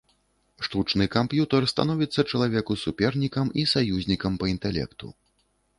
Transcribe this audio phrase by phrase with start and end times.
[0.67, 5.05] Штучны камп'ютар становіцца чалавеку супернікам і саюзнікам па інтэлекту.